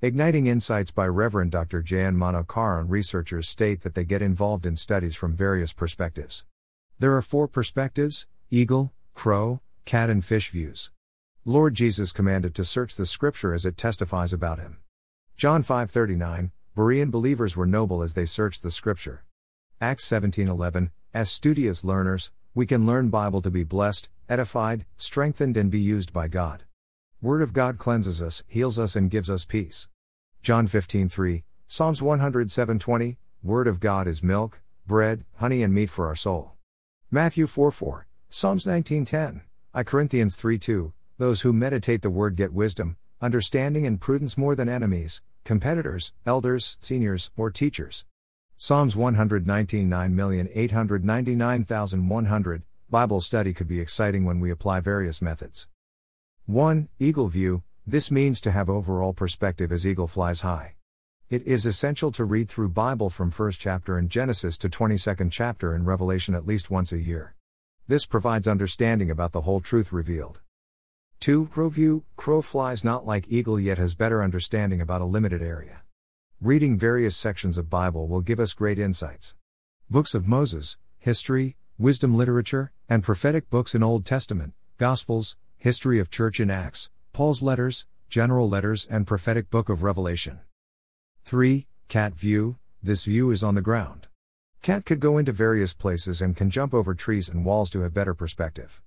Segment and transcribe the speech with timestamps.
[0.00, 1.82] Igniting Insights by Reverend Dr.
[1.82, 2.14] J.N.
[2.14, 6.44] Manokaran researchers state that they get involved in studies from various perspectives.
[7.00, 10.92] There are four perspectives eagle, crow, cat, and fish views.
[11.44, 14.76] Lord Jesus commanded to search the scripture as it testifies about him.
[15.36, 19.24] John 5:39 Berean believers were noble as they searched the scripture.
[19.80, 25.72] Acts 17:11 As studious learners, we can learn Bible to be blessed, edified, strengthened and
[25.72, 26.62] be used by God.
[27.20, 29.88] Word of God cleanses us, heals us and gives us peace.
[30.40, 36.14] John 15:3 Psalms 107:20 Word of God is milk, bread, honey and meat for our
[36.14, 36.52] soul.
[37.10, 39.40] Matthew 4:4 Psalms 19:10
[39.74, 44.68] I Corinthians 3:2 Those who meditate the word get wisdom, understanding and prudence more than
[44.68, 48.04] enemies, competitors, elders, seniors, or teachers.
[48.56, 55.66] Psalms 119 9,899,100 Bible study could be exciting when we apply various methods.
[56.48, 56.88] 1.
[56.98, 60.76] Eagle view this means to have overall perspective as eagle flies high.
[61.28, 65.74] It is essential to read through Bible from first chapter in Genesis to 22nd chapter
[65.74, 67.34] in Revelation at least once a year.
[67.86, 70.40] This provides understanding about the whole truth revealed.
[71.20, 71.48] 2.
[71.48, 75.82] Crow view Crow flies not like eagle yet has better understanding about a limited area.
[76.40, 79.34] Reading various sections of Bible will give us great insights.
[79.90, 86.08] Books of Moses, history, wisdom literature, and prophetic books in Old Testament, Gospels, history of
[86.08, 90.38] church in Acts, Paul's letters, general letters and prophetic book of Revelation.
[91.24, 91.66] 3.
[91.88, 94.06] Cat view This view is on the ground.
[94.62, 97.92] Cat could go into various places and can jump over trees and walls to have
[97.92, 98.80] better perspective.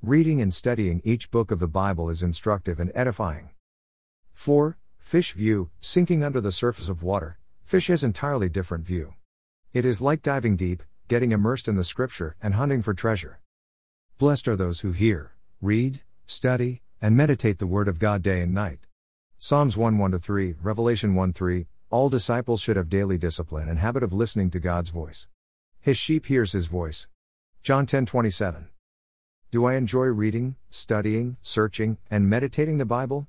[0.00, 3.50] Reading and studying each book of the Bible is instructive and edifying.
[4.32, 4.78] 4.
[4.98, 9.12] Fish view, sinking under the surface of water, fish has entirely different view.
[9.74, 13.40] It is like diving deep, getting immersed in the scripture, and hunting for treasure.
[14.16, 18.54] Blessed are those who hear, read, study, and meditate the word of God day and
[18.54, 18.86] night.
[19.38, 24.02] Psalms 1 1 3, Revelation 1 3, all disciples should have daily discipline and habit
[24.02, 25.28] of listening to God's voice.
[25.80, 27.08] His sheep hears his voice.
[27.62, 28.68] John 10 27.
[29.50, 33.22] Do I enjoy reading, studying, searching, and meditating the Bible?